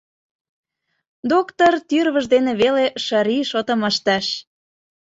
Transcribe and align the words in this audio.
Доктыр 1.31 1.73
тӱрвыж 1.89 2.25
дене 2.33 2.51
веле 2.61 2.85
шыри 3.03 3.37
шотым 3.51 3.81
ыштыш. 3.89 4.27